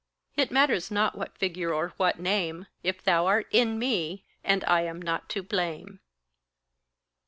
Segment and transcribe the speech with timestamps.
[0.35, 4.81] It matters not what figure or what name, If thou art in me, and I
[4.81, 5.99] am not to blame.